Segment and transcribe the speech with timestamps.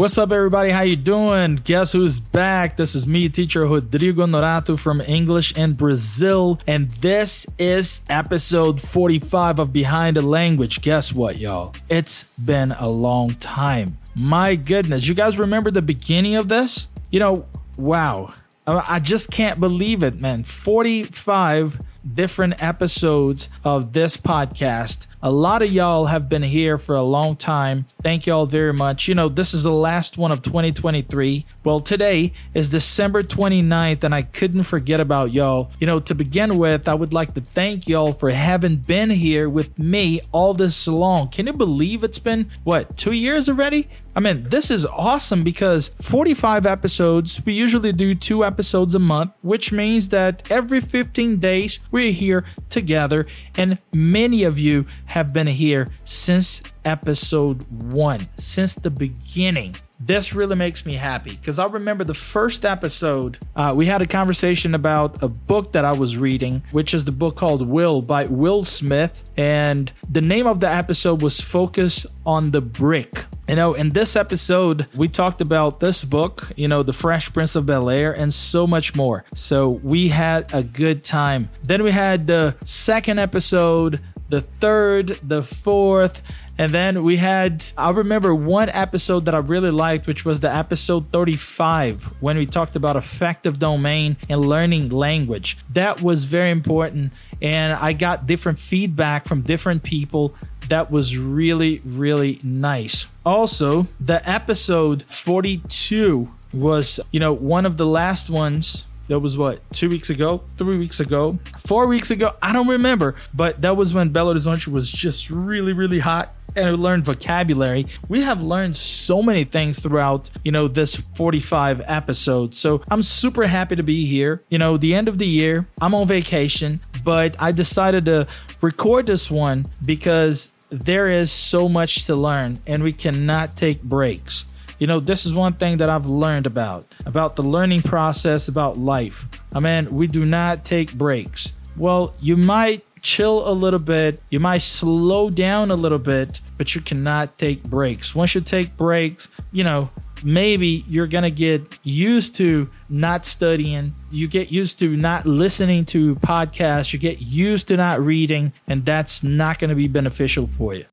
[0.00, 0.70] What's up, everybody?
[0.70, 1.56] How you doing?
[1.56, 2.78] Guess who's back?
[2.78, 9.58] This is me, teacher Rodrigo Norato from English in Brazil, and this is episode 45
[9.58, 10.80] of Behind the Language.
[10.80, 11.74] Guess what, y'all?
[11.90, 13.98] It's been a long time.
[14.14, 16.88] My goodness, you guys remember the beginning of this?
[17.10, 17.44] You know,
[17.76, 18.32] wow.
[18.66, 20.44] I just can't believe it, man.
[20.44, 21.78] 45
[22.14, 25.06] different episodes of this podcast.
[25.22, 27.84] A lot of y'all have been here for a long time.
[28.02, 29.06] Thank y'all very much.
[29.06, 31.44] You know, this is the last one of 2023.
[31.62, 35.72] Well, today is December 29th, and I couldn't forget about y'all.
[35.78, 39.46] You know, to begin with, I would like to thank y'all for having been here
[39.46, 41.28] with me all this long.
[41.28, 43.88] Can you believe it's been, what, two years already?
[44.14, 49.32] I mean, this is awesome because 45 episodes, we usually do two episodes a month,
[49.40, 55.48] which means that every 15 days we're here together, and many of you have been
[55.48, 59.74] here since episode one, since the beginning.
[59.98, 64.06] This really makes me happy because I remember the first episode, uh, we had a
[64.06, 68.24] conversation about a book that I was reading, which is the book called Will by
[68.24, 69.30] Will Smith.
[69.36, 73.26] And the name of the episode was Focus on the Brick.
[73.46, 77.56] You know, in this episode, we talked about this book, you know, The Fresh Prince
[77.56, 79.24] of Bel Air, and so much more.
[79.34, 81.50] So we had a good time.
[81.64, 84.00] Then we had the second episode,
[84.30, 86.22] the third, the fourth,
[86.60, 90.54] and then we had, I remember one episode that I really liked, which was the
[90.54, 95.56] episode 35, when we talked about affective domain and learning language.
[95.70, 97.14] That was very important.
[97.40, 100.34] And I got different feedback from different people.
[100.68, 103.06] That was really, really nice.
[103.24, 109.58] Also, the episode 42 was, you know, one of the last ones that was what
[109.72, 113.92] two weeks ago three weeks ago four weeks ago i don't remember but that was
[113.92, 117.86] when belo horizonte was just really really hot and learned vocabulary.
[118.08, 122.58] We have learned so many things throughout, you know, this 45 episodes.
[122.58, 124.42] So I'm super happy to be here.
[124.48, 128.26] You know, the end of the year, I'm on vacation, but I decided to
[128.60, 134.44] record this one because there is so much to learn and we cannot take breaks.
[134.80, 138.78] You know, this is one thing that I've learned about about the learning process, about
[138.78, 139.26] life.
[139.52, 141.52] I mean, we do not take breaks.
[141.76, 144.22] Well, you might chill a little bit.
[144.30, 148.14] You might slow down a little bit, but you cannot take breaks.
[148.14, 149.90] Once you take breaks, you know,
[150.22, 153.92] maybe you're going to get used to not studying.
[154.10, 156.94] You get used to not listening to podcasts.
[156.94, 160.86] You get used to not reading, and that's not going to be beneficial for you.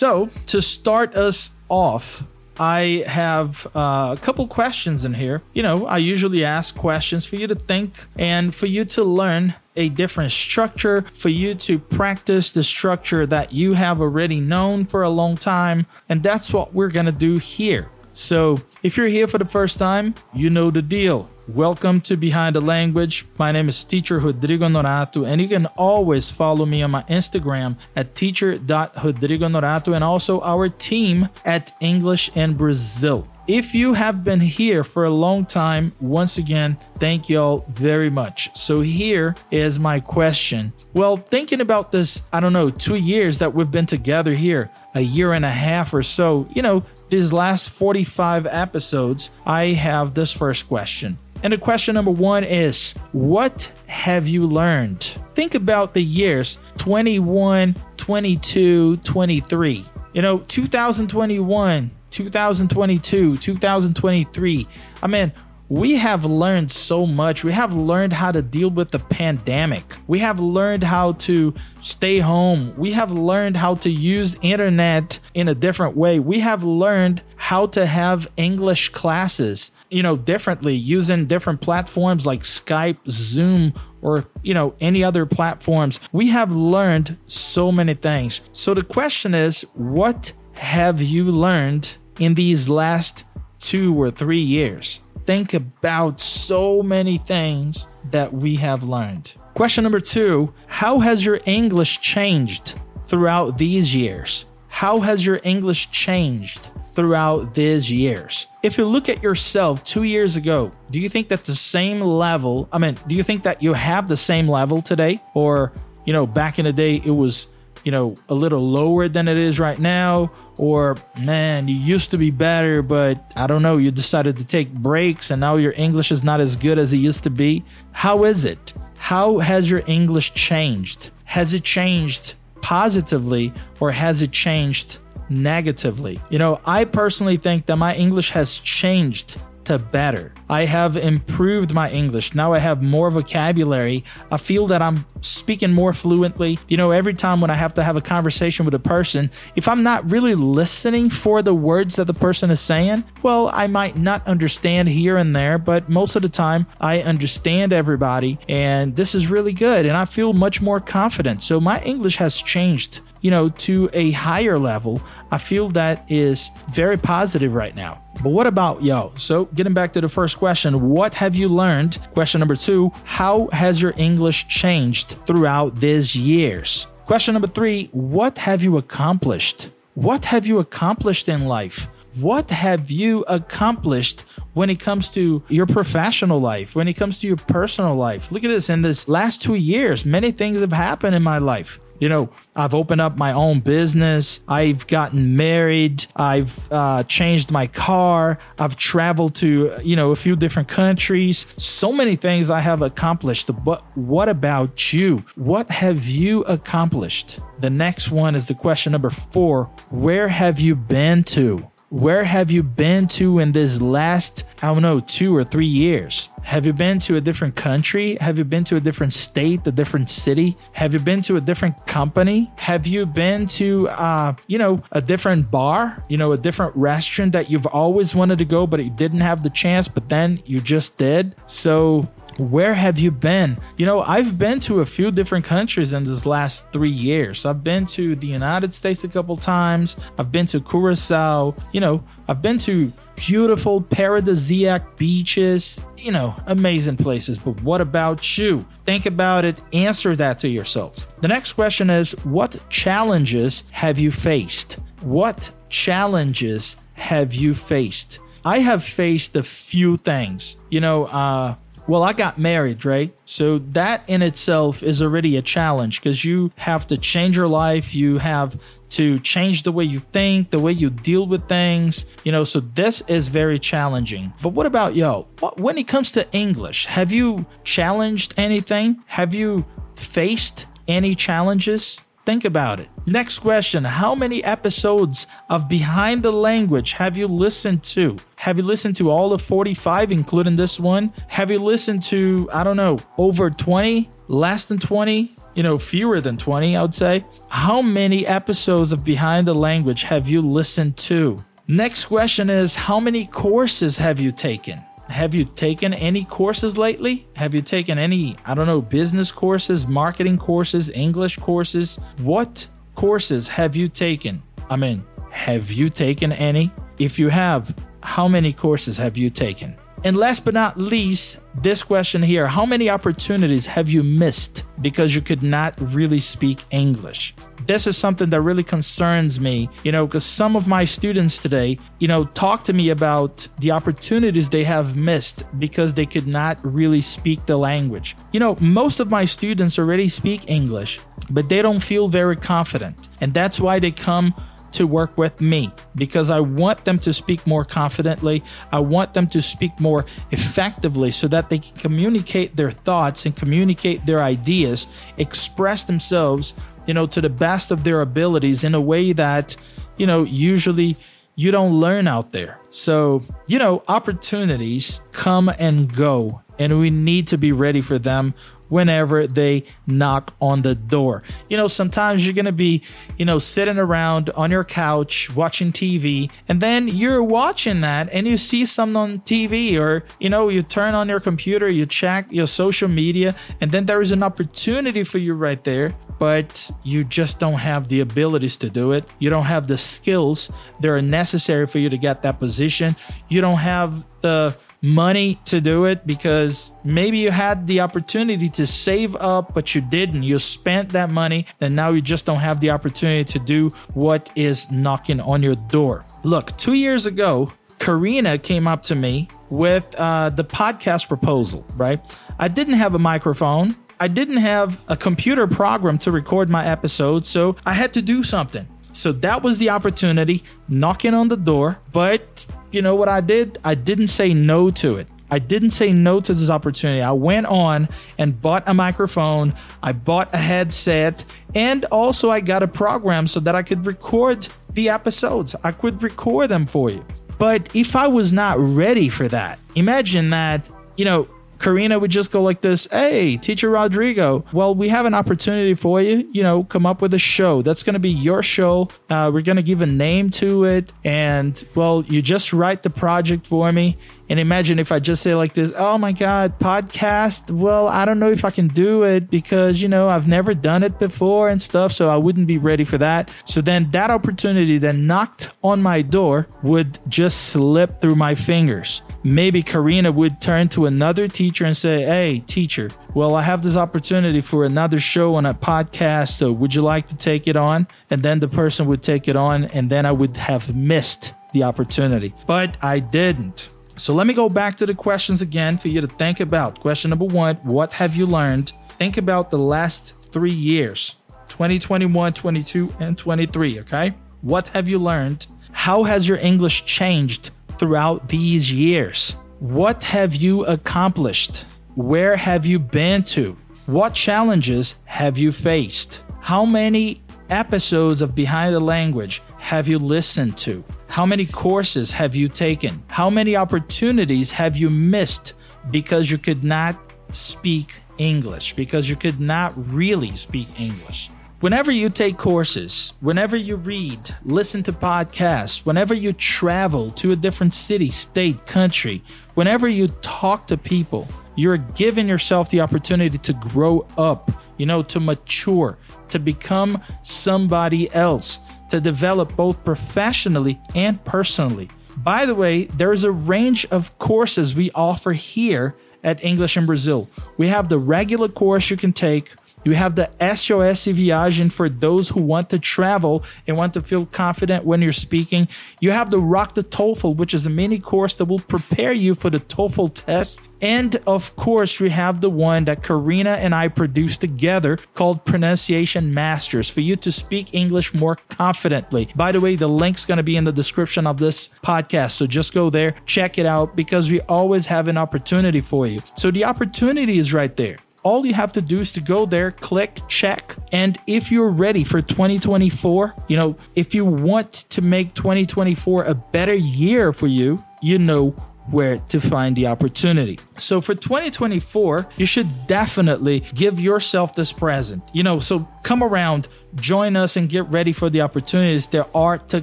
[0.00, 2.24] So, to start us off,
[2.58, 5.42] I have uh, a couple questions in here.
[5.52, 9.52] You know, I usually ask questions for you to think and for you to learn
[9.76, 15.02] a different structure, for you to practice the structure that you have already known for
[15.02, 15.84] a long time.
[16.08, 17.90] And that's what we're going to do here.
[18.14, 21.28] So, if you're here for the first time, you know the deal.
[21.54, 23.26] Welcome to Behind the Language.
[23.36, 27.76] My name is Teacher Rodrigo Norato, and you can always follow me on my Instagram
[27.96, 33.26] at teacher.rodrigo and also our team at English in Brazil.
[33.48, 38.56] If you have been here for a long time, once again, thank y'all very much.
[38.56, 40.72] So, here is my question.
[40.94, 45.00] Well, thinking about this, I don't know, two years that we've been together here, a
[45.00, 50.32] year and a half or so, you know, these last 45 episodes, I have this
[50.32, 51.18] first question.
[51.42, 55.02] And the question number one is What have you learned?
[55.34, 59.84] Think about the years 21, 22, 23.
[60.12, 64.68] You know, 2021, 2022, 2023.
[65.02, 65.32] I mean,
[65.70, 67.44] we have learned so much.
[67.44, 69.94] We have learned how to deal with the pandemic.
[70.08, 72.74] We have learned how to stay home.
[72.76, 76.18] We have learned how to use internet in a different way.
[76.18, 82.40] We have learned how to have English classes, you know, differently using different platforms like
[82.40, 83.72] Skype, Zoom,
[84.02, 86.00] or, you know, any other platforms.
[86.10, 88.40] We have learned so many things.
[88.52, 93.24] So the question is, what have you learned in these last
[93.60, 95.00] two or three years?
[95.30, 99.32] Think about so many things that we have learned.
[99.54, 102.74] Question number two How has your English changed
[103.06, 104.44] throughout these years?
[104.70, 108.48] How has your English changed throughout these years?
[108.64, 112.68] If you look at yourself two years ago, do you think that the same level,
[112.72, 115.20] I mean, do you think that you have the same level today?
[115.34, 115.72] Or,
[116.06, 117.46] you know, back in the day, it was,
[117.84, 120.30] you know, a little lower than it is right now?
[120.58, 124.72] Or, man, you used to be better, but I don't know, you decided to take
[124.72, 127.64] breaks and now your English is not as good as it used to be.
[127.92, 128.74] How is it?
[128.96, 131.10] How has your English changed?
[131.24, 134.98] Has it changed positively or has it changed
[135.30, 136.20] negatively?
[136.28, 140.32] You know, I personally think that my English has changed to better.
[140.48, 142.34] I have improved my English.
[142.34, 144.04] Now I have more vocabulary.
[144.30, 146.58] I feel that I'm speaking more fluently.
[146.68, 149.68] You know, every time when I have to have a conversation with a person, if
[149.68, 153.96] I'm not really listening for the words that the person is saying, well, I might
[153.96, 158.38] not understand here and there, but most of the time I understand everybody.
[158.48, 159.86] And this is really good.
[159.86, 161.42] And I feel much more confident.
[161.42, 165.00] So my English has changed you know, to a higher level,
[165.30, 168.00] I feel that is very positive right now.
[168.22, 169.12] But what about yo?
[169.16, 171.98] So, getting back to the first question, what have you learned?
[172.12, 176.86] Question number two, how has your English changed throughout these years?
[177.06, 179.70] Question number three, what have you accomplished?
[179.94, 181.88] What have you accomplished in life?
[182.16, 187.28] What have you accomplished when it comes to your professional life, when it comes to
[187.28, 188.32] your personal life?
[188.32, 188.68] Look at this.
[188.68, 191.78] In this last two years, many things have happened in my life.
[192.00, 194.40] You know, I've opened up my own business.
[194.48, 196.06] I've gotten married.
[196.16, 198.38] I've uh, changed my car.
[198.58, 201.46] I've traveled to, you know, a few different countries.
[201.58, 203.50] So many things I have accomplished.
[203.64, 205.24] But what about you?
[205.36, 207.38] What have you accomplished?
[207.60, 211.69] The next one is the question number four Where have you been to?
[211.90, 216.28] Where have you been to in this last, I don't know, two or three years?
[216.44, 218.16] Have you been to a different country?
[218.20, 220.56] Have you been to a different state, a different city?
[220.74, 222.48] Have you been to a different company?
[222.58, 227.32] Have you been to, uh, you know, a different bar, you know, a different restaurant
[227.32, 230.60] that you've always wanted to go, but you didn't have the chance, but then you
[230.60, 231.34] just did?
[231.48, 233.58] So where have you been?
[233.76, 237.44] You know, I've been to a few different countries in this last three years.
[237.44, 239.96] I've been to the United States a couple times.
[240.18, 241.54] I've been to Curacao.
[241.72, 245.82] You know, I've been to beautiful paradisiac beaches.
[245.98, 247.38] You know, amazing places.
[247.38, 248.64] But what about you?
[248.84, 249.60] Think about it.
[249.74, 251.14] Answer that to yourself.
[251.16, 254.78] The next question is What challenges have you faced?
[255.02, 258.20] What challenges have you faced?
[258.44, 260.56] I have faced a few things.
[260.70, 261.56] You know, uh,
[261.90, 263.12] well, I got married, right?
[263.26, 267.92] So that in itself is already a challenge because you have to change your life.
[267.96, 272.30] You have to change the way you think, the way you deal with things, you
[272.30, 274.32] know, so this is very challenging.
[274.40, 275.26] But what about yo?
[275.56, 279.02] When it comes to English, have you challenged anything?
[279.06, 279.64] Have you
[279.96, 282.00] faced any challenges?
[282.24, 282.88] Think about it.
[283.06, 288.16] Next question How many episodes of Behind the Language have you listened to?
[288.36, 291.12] Have you listened to all of 45, including this one?
[291.28, 294.10] Have you listened to, I don't know, over 20?
[294.28, 295.34] Less than 20?
[295.54, 297.24] You know, fewer than 20, I would say.
[297.48, 301.36] How many episodes of Behind the Language have you listened to?
[301.66, 304.84] Next question is How many courses have you taken?
[305.10, 307.24] Have you taken any courses lately?
[307.34, 311.98] Have you taken any, I don't know, business courses, marketing courses, English courses?
[312.18, 314.40] What courses have you taken?
[314.70, 316.70] I mean, have you taken any?
[316.98, 319.76] If you have, how many courses have you taken?
[320.02, 325.14] And last but not least, this question here How many opportunities have you missed because
[325.14, 327.34] you could not really speak English?
[327.66, 331.76] This is something that really concerns me, you know, because some of my students today,
[331.98, 336.58] you know, talk to me about the opportunities they have missed because they could not
[336.64, 338.16] really speak the language.
[338.32, 343.08] You know, most of my students already speak English, but they don't feel very confident.
[343.20, 344.34] And that's why they come
[344.72, 348.42] to work with me because I want them to speak more confidently.
[348.72, 353.34] I want them to speak more effectively so that they can communicate their thoughts and
[353.34, 354.86] communicate their ideas,
[355.18, 356.54] express themselves,
[356.86, 359.56] you know, to the best of their abilities in a way that,
[359.96, 360.96] you know, usually
[361.36, 362.60] you don't learn out there.
[362.70, 368.34] So, you know, opportunities come and go, and we need to be ready for them
[368.68, 371.24] whenever they knock on the door.
[371.48, 372.84] You know, sometimes you're going to be,
[373.18, 378.28] you know, sitting around on your couch watching TV, and then you're watching that and
[378.28, 382.26] you see something on TV, or, you know, you turn on your computer, you check
[382.30, 385.96] your social media, and then there is an opportunity for you right there.
[386.20, 389.06] But you just don't have the abilities to do it.
[389.18, 390.50] You don't have the skills
[390.80, 392.94] that are necessary for you to get that position.
[393.30, 398.66] You don't have the money to do it because maybe you had the opportunity to
[398.66, 400.22] save up, but you didn't.
[400.22, 404.30] You spent that money, and now you just don't have the opportunity to do what
[404.36, 406.04] is knocking on your door.
[406.24, 412.00] Look, two years ago, Karina came up to me with uh, the podcast proposal, right?
[412.38, 413.76] I didn't have a microphone.
[413.98, 418.22] I didn't have a computer program to record my episode, so I had to do
[418.22, 418.66] something.
[419.00, 421.78] So that was the opportunity knocking on the door.
[421.90, 423.58] But you know what I did?
[423.64, 425.08] I didn't say no to it.
[425.30, 427.00] I didn't say no to this opportunity.
[427.00, 427.88] I went on
[428.18, 433.40] and bought a microphone, I bought a headset, and also I got a program so
[433.40, 435.54] that I could record the episodes.
[435.62, 437.04] I could record them for you.
[437.38, 441.26] But if I was not ready for that, imagine that, you know,
[441.60, 446.00] Karina would just go like this Hey, teacher Rodrigo, well, we have an opportunity for
[446.00, 446.28] you.
[446.32, 447.62] You know, come up with a show.
[447.62, 448.88] That's going to be your show.
[449.08, 450.92] Uh, we're going to give a name to it.
[451.04, 453.96] And, well, you just write the project for me.
[454.30, 457.50] And imagine if I just say like this, oh my God, podcast.
[457.50, 460.84] Well, I don't know if I can do it because, you know, I've never done
[460.84, 461.92] it before and stuff.
[461.92, 463.28] So I wouldn't be ready for that.
[463.44, 469.02] So then that opportunity that knocked on my door would just slip through my fingers
[469.22, 473.76] maybe Karina would turn to another teacher and say, Hey, teacher, well, I have this
[473.76, 476.30] opportunity for another show on a podcast.
[476.30, 477.86] So would you like to take it on?
[478.08, 481.64] And then the person would take it on, and then I would have missed the
[481.64, 482.34] opportunity.
[482.46, 483.68] But I didn't.
[484.00, 486.80] So let me go back to the questions again for you to think about.
[486.80, 488.72] Question number one What have you learned?
[488.98, 491.16] Think about the last three years
[491.48, 493.80] 2021, 22, and 23.
[493.80, 494.14] Okay.
[494.40, 495.46] What have you learned?
[495.72, 499.32] How has your English changed throughout these years?
[499.58, 501.66] What have you accomplished?
[501.94, 503.54] Where have you been to?
[503.84, 506.22] What challenges have you faced?
[506.40, 510.84] How many episodes of Behind the Language have you listened to?
[511.08, 513.02] How many courses have you taken?
[513.08, 515.54] How many opportunities have you missed
[515.90, 516.96] because you could not
[517.34, 521.28] speak English, because you could not really speak English?
[521.60, 527.36] Whenever you take courses, whenever you read, listen to podcasts, whenever you travel to a
[527.36, 529.22] different city, state, country,
[529.54, 534.50] whenever you talk to people, you're giving yourself the opportunity to grow up,
[534.80, 538.58] you know, to mature, to become somebody else,
[538.88, 541.90] to develop both professionally and personally.
[542.16, 545.94] By the way, there's a range of courses we offer here
[546.24, 547.28] at English in Brazil.
[547.58, 549.52] We have the regular course you can take
[549.84, 554.26] you have the SOS Viagem for those who want to travel and want to feel
[554.26, 555.68] confident when you're speaking.
[556.00, 559.34] You have the Rock the TOEFL, which is a mini course that will prepare you
[559.34, 560.76] for the TOEFL test.
[560.82, 566.34] And of course, we have the one that Karina and I produced together called Pronunciation
[566.34, 569.28] Masters for you to speak English more confidently.
[569.34, 572.32] By the way, the link's going to be in the description of this podcast.
[572.32, 576.20] So just go there, check it out because we always have an opportunity for you.
[576.34, 579.70] So the opportunity is right there all you have to do is to go there,
[579.70, 580.76] click, check.
[580.92, 586.34] And if you're ready for 2024, you know, if you want to make 2024 a
[586.34, 588.54] better year for you, you know
[588.90, 590.58] where to find the opportunity.
[590.78, 595.22] So for 2024, you should definitely give yourself this present.
[595.32, 599.58] You know, so come around, join us, and get ready for the opportunities that are
[599.58, 599.82] to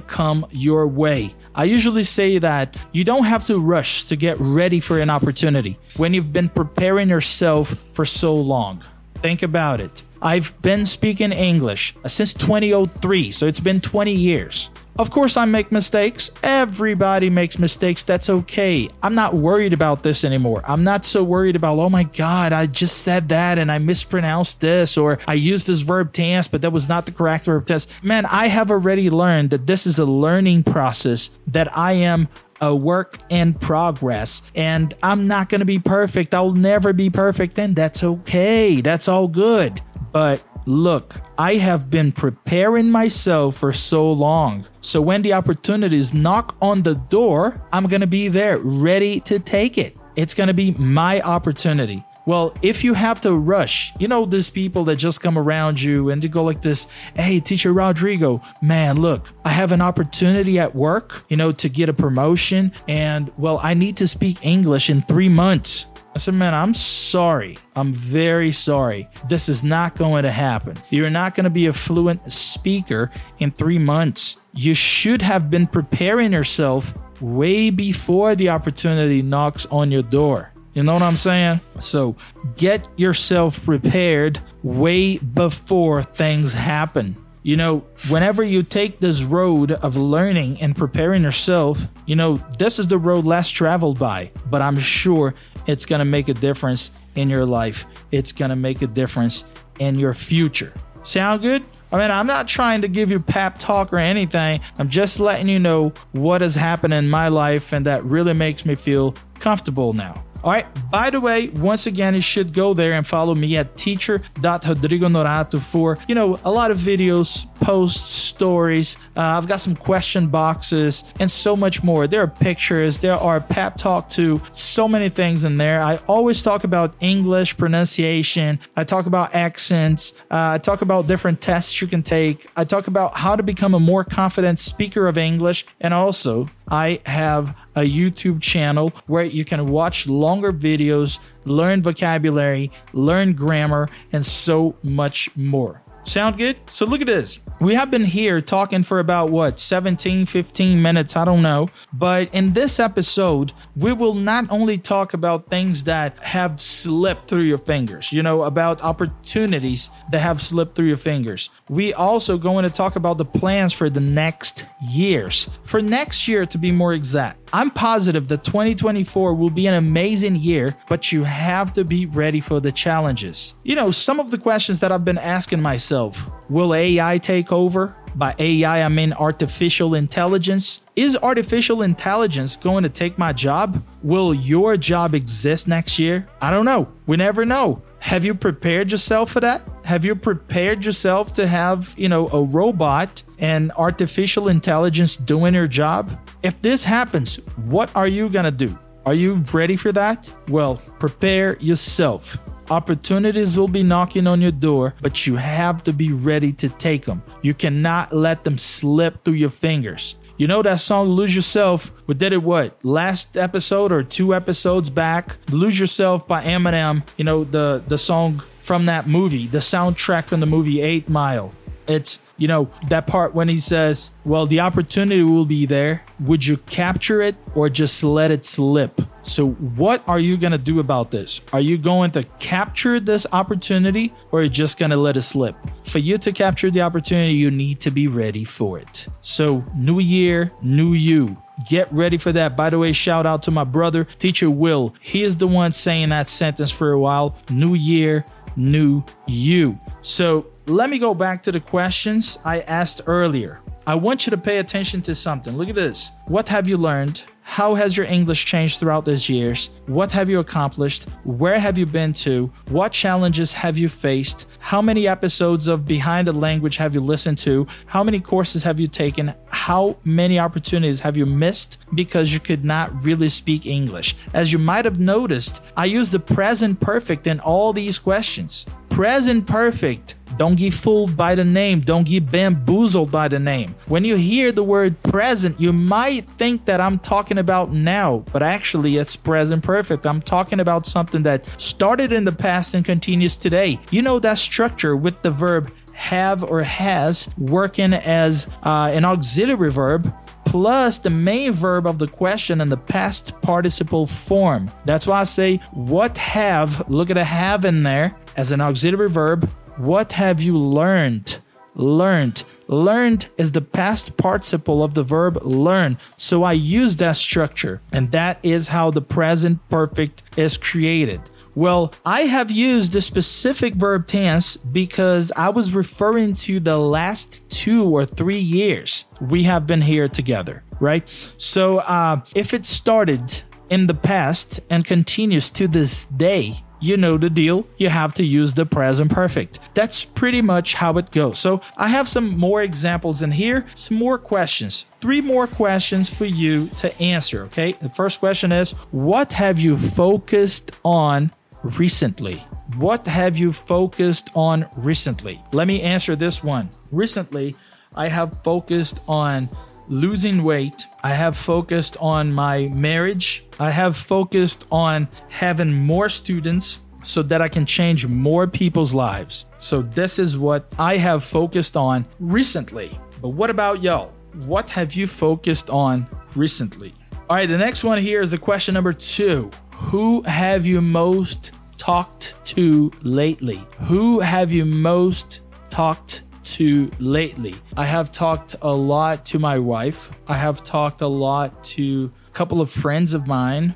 [0.00, 1.34] come your way.
[1.58, 5.76] I usually say that you don't have to rush to get ready for an opportunity
[5.96, 8.84] when you've been preparing yourself for so long.
[9.16, 10.04] Think about it.
[10.22, 14.70] I've been speaking English uh, since 2003, so it's been 20 years.
[14.98, 16.32] Of course, I make mistakes.
[16.42, 18.02] Everybody makes mistakes.
[18.02, 18.88] That's okay.
[19.00, 20.60] I'm not worried about this anymore.
[20.66, 24.60] I'm not so worried about, oh my God, I just said that and I mispronounced
[24.60, 27.86] this, or I used this verb tense, but that was not the correct verb tense.
[28.02, 32.26] Man, I have already learned that this is a learning process that I am
[32.60, 36.34] a work in progress and I'm not going to be perfect.
[36.34, 38.80] I'll never be perfect and that's okay.
[38.80, 39.80] That's all good.
[40.10, 44.66] But Look, I have been preparing myself for so long.
[44.82, 49.38] So when the opportunities knock on the door, I'm going to be there ready to
[49.38, 49.96] take it.
[50.14, 52.04] It's going to be my opportunity.
[52.26, 56.10] Well, if you have to rush, you know, these people that just come around you
[56.10, 60.74] and they go like this Hey, teacher Rodrigo, man, look, I have an opportunity at
[60.74, 62.74] work, you know, to get a promotion.
[62.86, 65.86] And well, I need to speak English in three months.
[66.18, 67.58] I said, man, I'm sorry.
[67.76, 69.08] I'm very sorry.
[69.28, 70.74] This is not going to happen.
[70.90, 74.34] You're not going to be a fluent speaker in three months.
[74.52, 80.52] You should have been preparing yourself way before the opportunity knocks on your door.
[80.74, 81.60] You know what I'm saying?
[81.78, 82.16] So
[82.56, 87.16] get yourself prepared way before things happen.
[87.48, 87.78] You know,
[88.10, 92.98] whenever you take this road of learning and preparing yourself, you know, this is the
[92.98, 95.32] road less traveled by, but I'm sure
[95.66, 97.86] it's going to make a difference in your life.
[98.12, 99.44] It's going to make a difference
[99.78, 100.74] in your future.
[101.04, 101.64] Sound good?
[101.90, 104.60] I mean, I'm not trying to give you pep talk or anything.
[104.78, 108.66] I'm just letting you know what has happened in my life and that really makes
[108.66, 110.22] me feel comfortable now.
[110.44, 110.66] All right.
[110.90, 115.98] By the way, once again, you should go there and follow me at teacher.rodrigonorato for,
[116.06, 118.96] you know, a lot of videos, posts, stories.
[119.16, 122.06] Uh, I've got some question boxes and so much more.
[122.06, 125.82] There are pictures, there are pep talk to so many things in there.
[125.82, 128.60] I always talk about English pronunciation.
[128.76, 130.12] I talk about accents.
[130.30, 132.46] Uh, I talk about different tests you can take.
[132.56, 135.66] I talk about how to become a more confident speaker of English.
[135.80, 142.70] And also, I have a YouTube channel where you can watch longer videos, learn vocabulary,
[142.92, 145.82] learn grammar, and so much more.
[146.08, 146.56] Sound good?
[146.70, 147.38] So look at this.
[147.60, 151.68] We have been here talking for about what, 17, 15 minutes, I don't know.
[151.92, 157.42] But in this episode, we will not only talk about things that have slipped through
[157.42, 161.50] your fingers, you know, about opportunities that have slipped through your fingers.
[161.68, 165.50] We also going to talk about the plans for the next years.
[165.62, 170.36] For next year, to be more exact, I'm positive that 2024 will be an amazing
[170.36, 173.54] year, but you have to be ready for the challenges.
[173.64, 177.96] You know, some of the questions that I've been asking myself will AI take over?
[178.14, 180.80] By AI, I mean artificial intelligence.
[180.96, 183.82] Is artificial intelligence going to take my job?
[184.02, 186.28] Will your job exist next year?
[186.42, 186.92] I don't know.
[187.06, 187.82] We never know.
[188.00, 189.62] Have you prepared yourself for that?
[189.84, 195.68] Have you prepared yourself to have, you know, a robot and artificial intelligence doing your
[195.68, 196.10] job?
[196.42, 198.78] If this happens, what are you going to do?
[199.04, 200.32] Are you ready for that?
[200.48, 202.38] Well, prepare yourself.
[202.70, 207.06] Opportunities will be knocking on your door, but you have to be ready to take
[207.06, 207.22] them.
[207.42, 210.14] You cannot let them slip through your fingers.
[210.36, 211.92] You know that song Lose Yourself?
[212.06, 212.84] We did it what?
[212.84, 215.38] Last episode or two episodes back?
[215.50, 217.02] Lose Yourself by Eminem.
[217.16, 221.52] You know, the the song from that movie, the soundtrack from the movie 8 Mile.
[221.88, 226.04] It's you know, that part when he says, Well, the opportunity will be there.
[226.20, 229.00] Would you capture it or just let it slip?
[229.22, 231.40] So, what are you going to do about this?
[231.52, 235.22] Are you going to capture this opportunity or are you just going to let it
[235.22, 235.56] slip?
[235.84, 239.06] For you to capture the opportunity, you need to be ready for it.
[239.20, 241.36] So, new year, new you.
[241.68, 242.56] Get ready for that.
[242.56, 244.94] By the way, shout out to my brother, Teacher Will.
[245.00, 247.36] He is the one saying that sentence for a while.
[247.50, 248.24] New year,
[248.56, 249.74] new you.
[250.02, 253.60] So, let me go back to the questions I asked earlier.
[253.86, 255.56] I want you to pay attention to something.
[255.56, 256.10] Look at this.
[256.26, 257.24] What have you learned?
[257.40, 259.70] How has your English changed throughout these years?
[259.86, 261.04] What have you accomplished?
[261.24, 262.52] Where have you been to?
[262.68, 264.46] What challenges have you faced?
[264.58, 267.66] How many episodes of Behind the Language have you listened to?
[267.86, 269.34] How many courses have you taken?
[269.48, 274.14] How many opportunities have you missed because you could not really speak English?
[274.34, 278.66] As you might have noticed, I use the present perfect in all these questions.
[278.90, 281.80] Present perfect don't get fooled by the name.
[281.80, 283.74] Don't get bamboozled by the name.
[283.86, 288.42] When you hear the word present, you might think that I'm talking about now, but
[288.42, 290.06] actually it's present perfect.
[290.06, 293.80] I'm talking about something that started in the past and continues today.
[293.90, 299.72] You know that structure with the verb have or has working as uh, an auxiliary
[299.72, 304.70] verb plus the main verb of the question in the past participle form.
[304.84, 309.10] That's why I say what have, look at a have in there as an auxiliary
[309.10, 311.38] verb what have you learned?
[311.74, 312.44] Learned.
[312.66, 315.96] Learned is the past participle of the verb learn.
[316.16, 321.20] So I use that structure, and that is how the present perfect is created.
[321.54, 327.48] Well, I have used the specific verb tense because I was referring to the last
[327.50, 331.08] two or three years we have been here together, right?
[331.36, 337.18] So uh, if it started in the past and continues to this day, you know
[337.18, 337.66] the deal.
[337.76, 339.58] You have to use the present perfect.
[339.74, 341.38] That's pretty much how it goes.
[341.38, 344.84] So I have some more examples in here, some more questions.
[345.00, 347.72] Three more questions for you to answer, okay?
[347.72, 351.30] The first question is What have you focused on
[351.62, 352.36] recently?
[352.76, 355.42] What have you focused on recently?
[355.52, 356.70] Let me answer this one.
[356.92, 357.54] Recently,
[357.96, 359.48] I have focused on
[359.88, 360.86] losing weight.
[361.02, 363.44] I have focused on my marriage.
[363.58, 369.46] I have focused on having more students so that I can change more people's lives.
[369.58, 372.98] So, this is what I have focused on recently.
[373.20, 374.12] But what about y'all?
[374.34, 376.92] What have you focused on recently?
[377.30, 381.52] All right, the next one here is the question number two Who have you most
[381.76, 383.64] talked to lately?
[383.80, 386.22] Who have you most talked
[386.56, 387.54] to lately.
[387.76, 390.10] I have talked a lot to my wife.
[390.26, 393.74] I have talked a lot to a couple of friends of mine,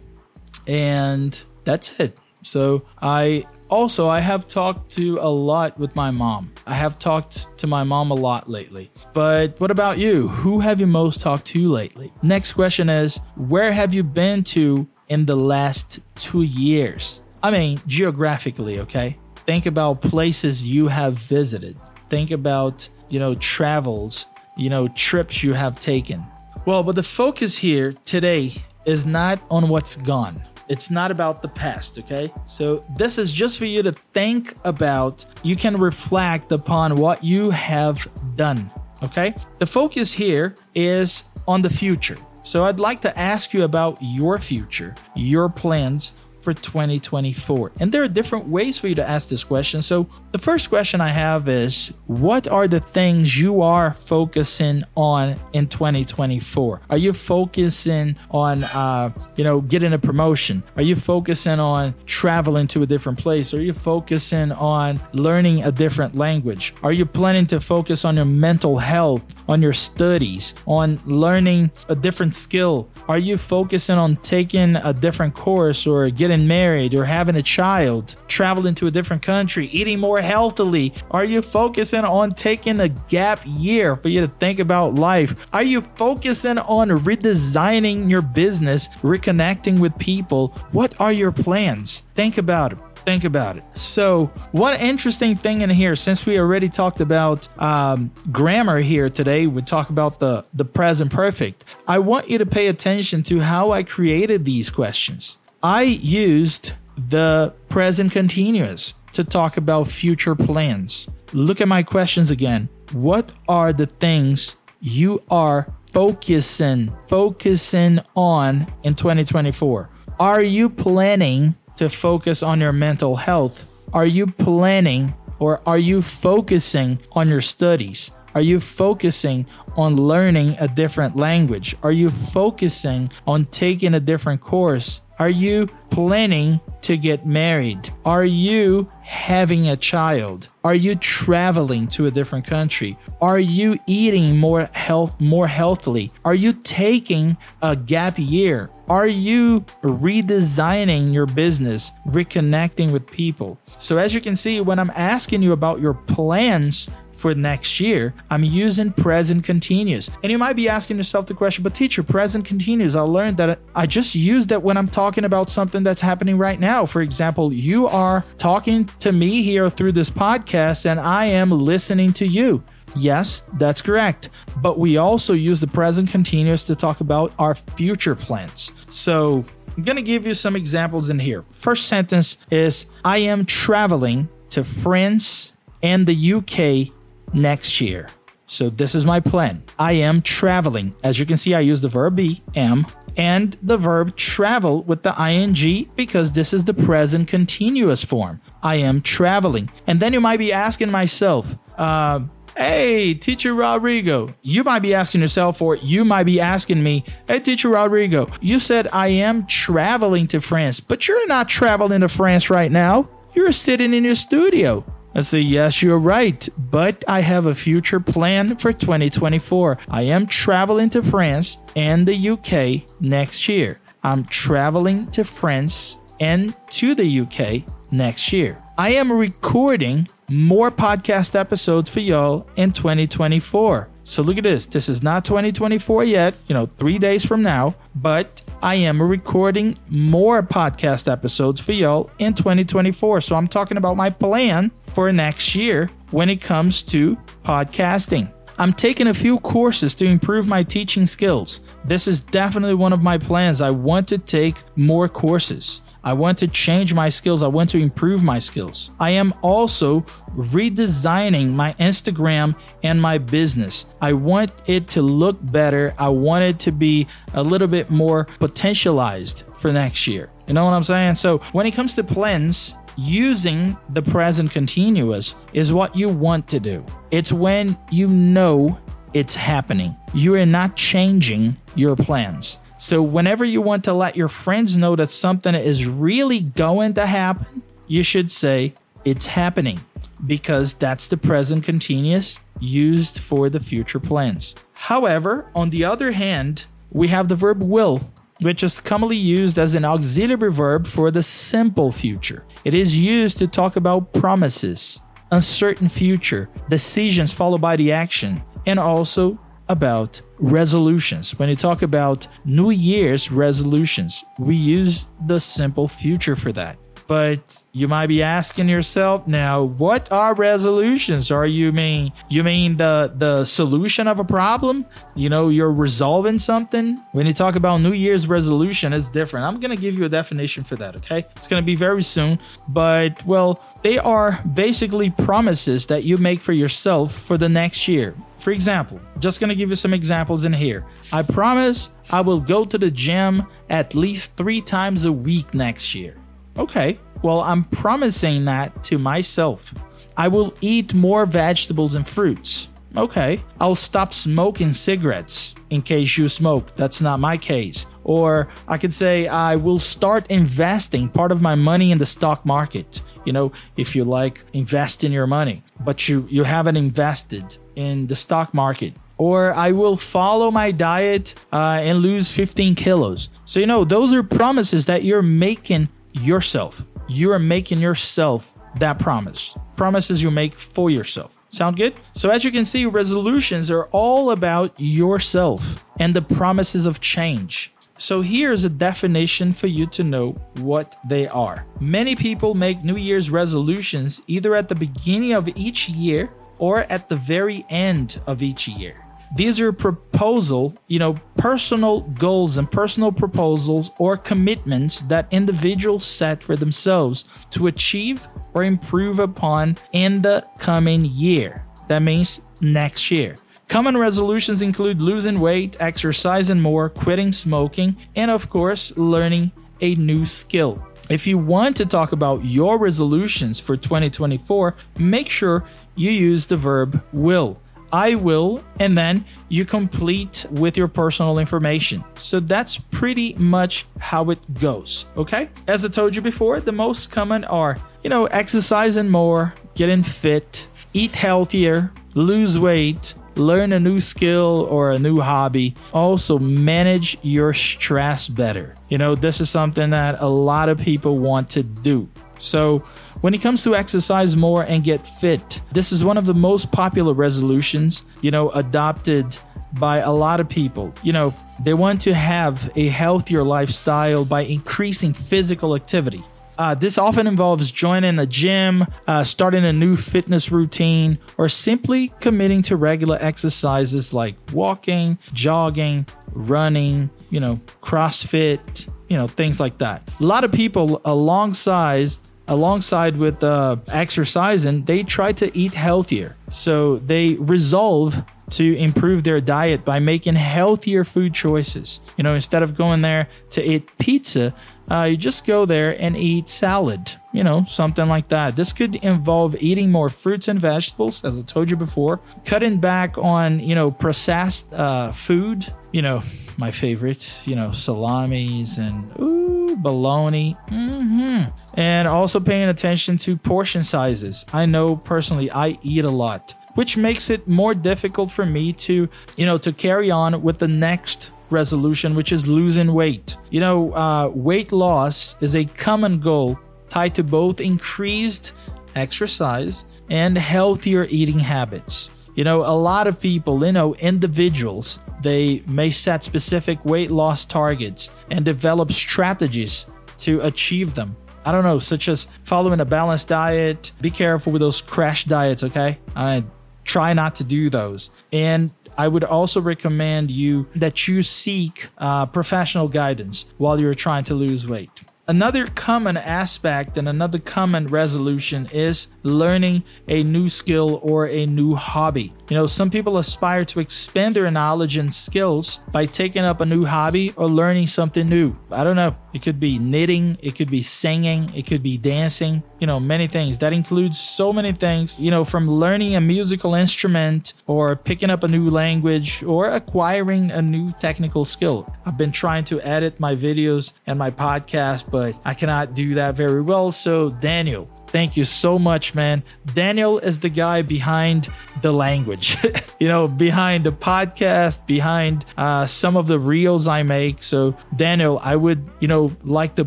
[0.66, 2.18] and that's it.
[2.42, 6.52] So I also I have talked to a lot with my mom.
[6.66, 8.90] I have talked to my mom a lot lately.
[9.12, 10.28] But what about you?
[10.28, 12.12] Who have you most talked to lately?
[12.22, 17.20] Next question is where have you been to in the last two years?
[17.42, 19.18] I mean, geographically, okay?
[19.46, 21.76] Think about places you have visited.
[22.12, 24.26] Think about, you know, travels,
[24.58, 26.22] you know, trips you have taken.
[26.66, 28.52] Well, but the focus here today
[28.84, 30.36] is not on what's gone.
[30.68, 32.30] It's not about the past, okay?
[32.44, 35.24] So this is just for you to think about.
[35.42, 38.70] You can reflect upon what you have done,
[39.02, 39.32] okay?
[39.58, 42.18] The focus here is on the future.
[42.42, 46.12] So I'd like to ask you about your future, your plans,
[46.42, 47.72] for 2024?
[47.80, 49.82] And there are different ways for you to ask this question.
[49.82, 55.36] So, the first question I have is What are the things you are focusing on
[55.52, 56.80] in 2024?
[56.88, 60.62] Are you focusing on, uh, you know, getting a promotion?
[60.76, 63.52] Are you focusing on traveling to a different place?
[63.52, 66.74] Are you focusing on learning a different language?
[66.82, 71.94] Are you planning to focus on your mental health, on your studies, on learning a
[71.94, 72.88] different skill?
[73.08, 77.42] Are you focusing on taking a different course or getting getting married or having a
[77.42, 80.94] child, traveling to a different country, eating more healthily?
[81.10, 85.46] Are you focusing on taking a gap year for you to think about life?
[85.52, 90.48] Are you focusing on redesigning your business, reconnecting with people?
[90.72, 92.02] What are your plans?
[92.14, 93.64] Think about it think about it.
[93.76, 99.48] So, one interesting thing in here, since we already talked about um, grammar here today,
[99.48, 101.64] we talk about the the present perfect.
[101.88, 105.36] I want you to pay attention to how I created these questions.
[105.64, 111.06] I used the present continuous to talk about future plans.
[111.32, 112.68] Look at my questions again.
[112.90, 119.88] What are the things you are focusing focusing on in 2024?
[120.18, 123.64] Are you planning to focus on your mental health?
[123.92, 128.10] Are you planning or are you focusing on your studies?
[128.34, 129.46] Are you focusing
[129.76, 131.76] on learning a different language?
[131.84, 135.00] Are you focusing on taking a different course?
[135.22, 137.94] Are you planning to get married?
[138.04, 140.48] Are you having a child?
[140.64, 142.96] Are you traveling to a different country?
[143.20, 146.10] Are you eating more health more healthily?
[146.24, 148.68] Are you taking a gap year?
[148.92, 153.58] Are you redesigning your business, reconnecting with people?
[153.78, 158.12] So as you can see when I'm asking you about your plans for next year,
[158.28, 160.10] I'm using present continuous.
[160.22, 163.60] And you might be asking yourself the question, but teacher, present continuous, I learned that
[163.74, 166.84] I just use that when I'm talking about something that's happening right now.
[166.84, 172.12] For example, you are talking to me here through this podcast, and I am listening
[172.14, 172.62] to you.
[172.94, 174.28] Yes, that's correct.
[174.58, 178.72] But we also use the present continuous to talk about our future plans.
[178.88, 179.44] So
[179.76, 181.42] I'm going to give you some examples in here.
[181.42, 186.94] First sentence is I am traveling to France and the UK
[187.34, 188.08] next year.
[188.44, 189.62] So this is my plan.
[189.78, 190.94] I am traveling.
[191.02, 195.02] As you can see, I use the verb be, am, and the verb travel with
[195.04, 198.42] the ing because this is the present continuous form.
[198.62, 199.70] I am traveling.
[199.86, 202.20] And then you might be asking myself, uh,
[202.56, 207.40] Hey, teacher Rodrigo, you might be asking yourself, or you might be asking me, Hey,
[207.40, 212.50] teacher Rodrigo, you said I am traveling to France, but you're not traveling to France
[212.50, 213.08] right now.
[213.34, 214.84] You're sitting in your studio.
[215.14, 219.78] I say, yes, you're right, but I have a future plan for 2024.
[219.90, 223.80] I am traveling to France and the UK next year.
[224.02, 228.61] I'm traveling to France and to the UK next year.
[228.78, 233.88] I am recording more podcast episodes for y'all in 2024.
[234.04, 234.64] So look at this.
[234.64, 239.78] This is not 2024 yet, you know, three days from now, but I am recording
[239.90, 243.20] more podcast episodes for y'all in 2024.
[243.20, 248.32] So I'm talking about my plan for next year when it comes to podcasting.
[248.58, 251.60] I'm taking a few courses to improve my teaching skills.
[251.84, 253.60] This is definitely one of my plans.
[253.60, 255.82] I want to take more courses.
[256.04, 257.42] I want to change my skills.
[257.42, 258.92] I want to improve my skills.
[258.98, 260.00] I am also
[260.34, 263.86] redesigning my Instagram and my business.
[264.00, 265.94] I want it to look better.
[265.98, 270.28] I want it to be a little bit more potentialized for next year.
[270.46, 271.14] You know what I'm saying?
[271.16, 276.60] So, when it comes to plans, using the present continuous is what you want to
[276.60, 276.84] do.
[277.10, 278.78] It's when you know
[279.14, 279.94] it's happening.
[280.14, 282.58] You are not changing your plans.
[282.82, 287.06] So, whenever you want to let your friends know that something is really going to
[287.06, 289.78] happen, you should say, It's happening,
[290.26, 294.56] because that's the present continuous used for the future plans.
[294.72, 298.00] However, on the other hand, we have the verb will,
[298.40, 302.44] which is commonly used as an auxiliary verb for the simple future.
[302.64, 308.80] It is used to talk about promises, uncertain future, decisions followed by the action, and
[308.80, 309.38] also
[309.72, 316.52] about resolutions, when you talk about New Year's resolutions, we use the simple future for
[316.52, 316.76] that.
[317.12, 321.30] But you might be asking yourself now, what are resolutions?
[321.30, 324.86] Are you mean you mean the the solution of a problem?
[325.14, 326.96] You know, you're resolving something.
[327.12, 329.44] When you talk about New Year's resolution, it's different.
[329.44, 331.26] I'm gonna give you a definition for that, okay?
[331.36, 332.38] It's gonna be very soon.
[332.70, 338.14] But well, they are basically promises that you make for yourself for the next year.
[338.38, 340.86] For example, just gonna give you some examples in here.
[341.12, 345.94] I promise I will go to the gym at least three times a week next
[345.94, 346.16] year.
[346.58, 349.74] Okay, well, I'm promising that to myself.
[350.16, 352.68] I will eat more vegetables and fruits.
[352.94, 356.74] Okay, I'll stop smoking cigarettes in case you smoke.
[356.74, 357.86] That's not my case.
[358.04, 362.44] Or I could say I will start investing part of my money in the stock
[362.44, 363.00] market.
[363.24, 368.08] You know, if you like invest in your money, but you you haven't invested in
[368.08, 368.92] the stock market.
[369.16, 373.28] Or I will follow my diet uh, and lose 15 kilos.
[373.46, 376.84] So you know, those are promises that you're making yourself.
[377.08, 379.56] You are making yourself that promise.
[379.76, 381.36] Promises you make for yourself.
[381.48, 381.94] Sound good?
[382.14, 387.72] So, as you can see, resolutions are all about yourself and the promises of change.
[387.98, 391.66] So, here's a definition for you to know what they are.
[391.80, 397.08] Many people make New Year's resolutions either at the beginning of each year or at
[397.08, 403.10] the very end of each year these are proposal, you know, personal goals and personal
[403.10, 410.46] proposals or commitments that individuals set for themselves to achieve or improve upon in the
[410.58, 411.64] coming year.
[411.88, 413.36] That means next year.
[413.68, 420.26] Common resolutions include losing weight, exercising more, quitting smoking, and of course, learning a new
[420.26, 420.86] skill.
[421.08, 426.56] If you want to talk about your resolutions for 2024, make sure you use the
[426.58, 427.61] verb will.
[427.92, 432.02] I will, and then you complete with your personal information.
[432.14, 435.04] So that's pretty much how it goes.
[435.16, 435.50] Okay.
[435.68, 440.66] As I told you before, the most common are, you know, exercising more, getting fit,
[440.94, 445.74] eat healthier, lose weight, learn a new skill or a new hobby.
[445.92, 448.74] Also, manage your stress better.
[448.88, 452.08] You know, this is something that a lot of people want to do.
[452.38, 452.84] So,
[453.22, 456.72] when it comes to exercise more and get fit, this is one of the most
[456.72, 459.38] popular resolutions, you know, adopted
[459.78, 460.92] by a lot of people.
[461.04, 466.24] You know, they want to have a healthier lifestyle by increasing physical activity.
[466.58, 472.08] Uh, this often involves joining a gym, uh, starting a new fitness routine, or simply
[472.20, 479.78] committing to regular exercises like walking, jogging, running, you know, CrossFit, you know, things like
[479.78, 480.10] that.
[480.20, 482.10] A lot of people alongside
[482.52, 486.36] alongside with uh, exercising, they try to eat healthier.
[486.50, 492.00] So they resolve to improve their diet by making healthier food choices.
[492.18, 494.54] You know, instead of going there to eat pizza,
[494.90, 498.56] uh, you just go there and eat salad, you know, something like that.
[498.56, 503.16] This could involve eating more fruits and vegetables, as I told you before, cutting back
[503.16, 506.22] on, you know, processed uh, food, you know,
[506.58, 510.56] my favorite, you know, salamis and ooh, bologna.
[510.68, 511.50] Mm-hmm.
[511.74, 514.44] And also paying attention to portion sizes.
[514.52, 519.08] I know personally I eat a lot, which makes it more difficult for me to,
[519.36, 523.36] you know, to carry on with the next resolution, which is losing weight.
[523.50, 528.52] You know, uh, weight loss is a common goal tied to both increased
[528.94, 532.10] exercise and healthier eating habits.
[532.34, 537.44] You know, a lot of people, you know, individuals, they may set specific weight loss
[537.44, 539.86] targets and develop strategies
[540.18, 541.16] to achieve them.
[541.44, 543.92] I don't know, such as following a balanced diet.
[544.00, 545.98] Be careful with those crash diets, okay?
[546.14, 546.44] I
[546.84, 548.10] try not to do those.
[548.32, 554.24] And I would also recommend you that you seek uh, professional guidance while you're trying
[554.24, 554.90] to lose weight.
[555.28, 561.76] Another common aspect and another common resolution is learning a new skill or a new
[561.76, 562.34] hobby.
[562.52, 566.66] You know, some people aspire to expand their knowledge and skills by taking up a
[566.66, 568.54] new hobby or learning something new.
[568.70, 569.16] I don't know.
[569.32, 573.26] It could be knitting, it could be singing, it could be dancing, you know, many
[573.26, 573.56] things.
[573.56, 578.44] That includes so many things, you know, from learning a musical instrument or picking up
[578.44, 581.88] a new language or acquiring a new technical skill.
[582.04, 586.34] I've been trying to edit my videos and my podcast, but I cannot do that
[586.34, 586.92] very well.
[586.92, 589.42] So, Daniel, Thank you so much, man.
[589.72, 591.48] Daniel is the guy behind
[591.80, 592.58] the language,
[593.00, 597.42] you know, behind the podcast, behind uh, some of the reels I make.
[597.42, 599.86] So, Daniel, I would, you know, like to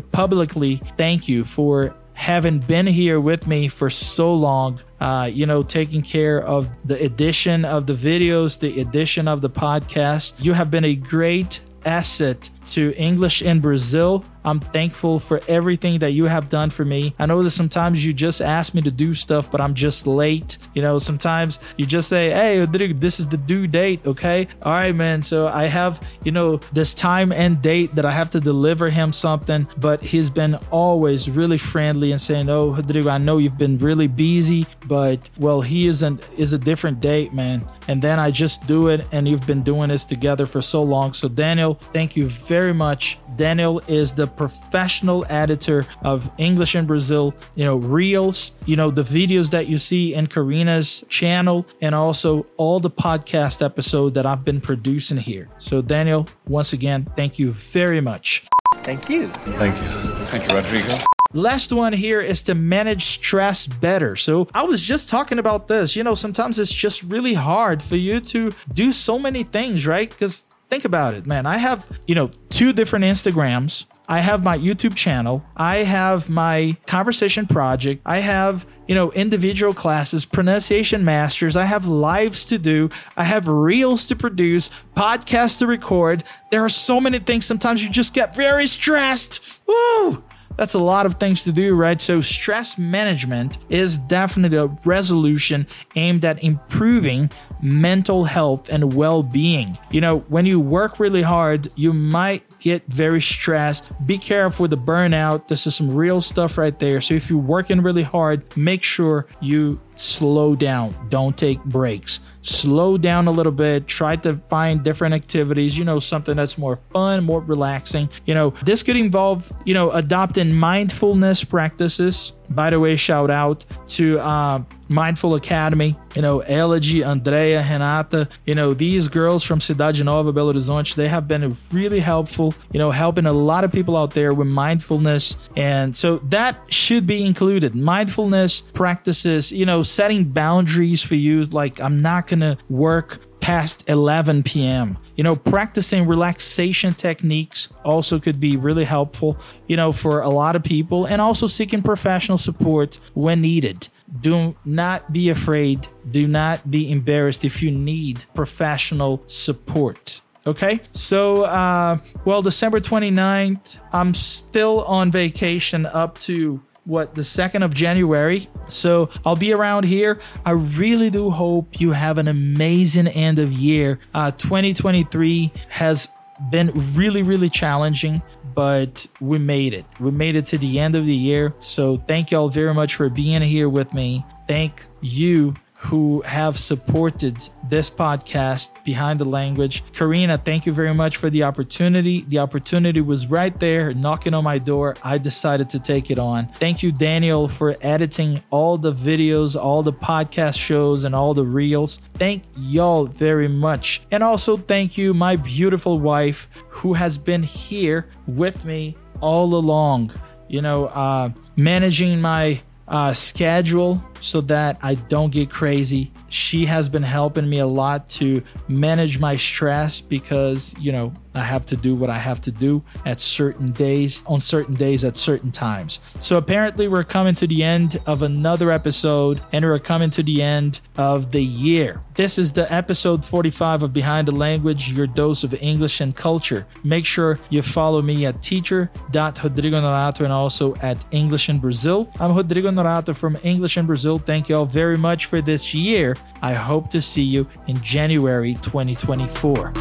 [0.00, 4.80] publicly thank you for having been here with me for so long.
[4.98, 9.50] Uh, you know, taking care of the edition of the videos, the edition of the
[9.50, 10.32] podcast.
[10.42, 14.24] You have been a great asset to English in Brazil.
[14.46, 17.12] I'm thankful for everything that you have done for me.
[17.18, 20.56] I know that sometimes you just ask me to do stuff, but I'm just late.
[20.72, 24.06] You know, sometimes you just say, Hey, this is the due date.
[24.06, 24.46] Okay.
[24.62, 25.22] All right, man.
[25.22, 29.12] So I have, you know, this time and date that I have to deliver him
[29.12, 33.76] something, but he's been always really friendly and saying, Oh, Rodrigo, I know you've been
[33.78, 37.66] really busy, but well, he isn't, is a different date, man.
[37.88, 39.06] And then I just do it.
[39.12, 41.12] And you've been doing this together for so long.
[41.12, 43.18] So, Daniel, thank you very much.
[43.36, 49.02] Daniel is the professional editor of English in Brazil, you know, Reels, you know, the
[49.02, 54.44] videos that you see in Carina's channel, and also all the podcast episode that I've
[54.44, 55.48] been producing here.
[55.58, 58.46] So, Daniel, once again, thank you very much.
[58.82, 59.28] Thank you.
[59.58, 60.26] Thank you.
[60.26, 60.98] Thank you, Rodrigo.
[61.32, 64.16] Last one here is to manage stress better.
[64.16, 65.96] So, I was just talking about this.
[65.96, 70.08] You know, sometimes it's just really hard for you to do so many things, right?
[70.08, 71.46] Because think about it, man.
[71.46, 73.84] I have, you know, two different Instagrams.
[74.08, 75.44] I have my YouTube channel.
[75.56, 78.02] I have my conversation project.
[78.06, 81.56] I have, you know, individual classes, pronunciation masters.
[81.56, 82.88] I have lives to do.
[83.16, 86.22] I have reels to produce, podcasts to record.
[86.50, 87.46] There are so many things.
[87.46, 89.60] Sometimes you just get very stressed.
[89.66, 90.22] Woo!
[90.56, 92.00] That's a lot of things to do, right?
[92.00, 95.66] So, stress management is definitely a resolution
[95.96, 97.30] aimed at improving
[97.62, 99.76] mental health and well being.
[99.90, 103.84] You know, when you work really hard, you might get very stressed.
[104.08, 105.46] Be careful with the burnout.
[105.46, 107.00] This is some real stuff right there.
[107.00, 112.18] So, if you're working really hard, make sure you slow down, don't take breaks.
[112.42, 116.80] Slow down a little bit, try to find different activities, you know, something that's more
[116.92, 118.08] fun, more relaxing.
[118.24, 122.32] You know, this could involve, you know, adopting mindfulness practices.
[122.50, 123.64] By the way, shout out
[123.98, 130.02] to uh, Mindful Academy, you know, Elegy, Andrea, Renata, you know, these girls from Cidade
[130.04, 133.96] Nova, Belo Horizonte, they have been really helpful, you know, helping a lot of people
[133.96, 135.36] out there with mindfulness.
[135.56, 137.74] And so that should be included.
[137.74, 141.44] Mindfulness practices, you know, setting boundaries for you.
[141.44, 144.98] Like, I'm not going to work past 11 p.m.
[145.14, 150.56] You know, practicing relaxation techniques also could be really helpful, you know, for a lot
[150.56, 153.88] of people and also seeking professional support when needed.
[154.20, 155.88] Do not be afraid.
[156.10, 160.22] Do not be embarrassed if you need professional support.
[160.46, 160.80] Okay.
[160.92, 167.74] So, uh, well, December 29th, I'm still on vacation up to what the 2nd of
[167.74, 168.48] January.
[168.68, 170.20] So I'll be around here.
[170.44, 173.98] I really do hope you have an amazing end of year.
[174.14, 176.08] Uh, 2023 has
[176.50, 178.22] been really, really challenging,
[178.56, 179.84] but we made it.
[180.00, 181.54] We made it to the end of the year.
[181.60, 184.24] So thank y'all very much for being here with me.
[184.48, 185.54] Thank you
[185.86, 187.36] who have supported
[187.68, 189.84] this podcast behind the language.
[189.92, 192.22] Carina, thank you very much for the opportunity.
[192.22, 194.96] The opportunity was right there knocking on my door.
[195.04, 196.48] I decided to take it on.
[196.54, 201.44] Thank you, Daniel, for editing all the videos, all the podcast shows, and all the
[201.44, 201.98] reels.
[202.14, 204.02] Thank y'all very much.
[204.10, 210.12] And also, thank you, my beautiful wife, who has been here with me all along.
[210.48, 216.12] You know, uh, managing my uh, schedule so that I don't get crazy.
[216.28, 221.42] She has been helping me a lot to manage my stress because, you know, I
[221.42, 225.16] have to do what I have to do at certain days, on certain days, at
[225.16, 226.00] certain times.
[226.18, 230.42] So apparently, we're coming to the end of another episode and we're coming to the
[230.42, 232.00] end of the year.
[232.14, 236.66] This is the episode 45 of Behind the Language, your dose of English and culture.
[236.82, 242.10] Make sure you follow me at teacher.rodrigo Norato and also at English in Brazil.
[242.18, 244.18] I'm Rodrigo Norato from English in Brazil.
[244.18, 246.16] Thank you all very much for this year.
[246.40, 249.72] I hope to see you in January 2024.